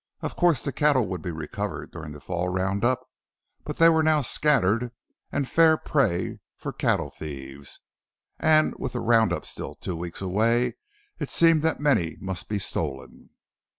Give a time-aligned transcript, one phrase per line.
[0.21, 3.05] Of course the cattle would be recovered during the fall round up,
[3.63, 4.89] but they were now scattered
[5.31, 7.79] and fair prey for cattle thieves,
[8.39, 10.73] and with the round up still two weeks away
[11.19, 13.29] it seemed that many must be stolen.